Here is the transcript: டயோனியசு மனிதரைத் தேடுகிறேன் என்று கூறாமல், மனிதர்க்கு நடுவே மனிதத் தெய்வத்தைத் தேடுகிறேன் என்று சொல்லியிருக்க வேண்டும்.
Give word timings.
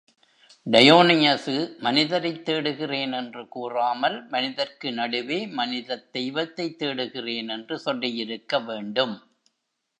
டயோனியசு 0.65 1.77
மனிதரைத் 1.79 2.45
தேடுகிறேன் 2.45 3.13
என்று 3.13 3.47
கூறாமல், 3.47 4.27
மனிதர்க்கு 4.27 4.91
நடுவே 4.91 5.47
மனிதத் 5.47 6.13
தெய்வத்தைத் 6.13 6.83
தேடுகிறேன் 6.83 7.49
என்று 7.49 7.79
சொல்லியிருக்க 7.79 8.59
வேண்டும். 8.59 9.15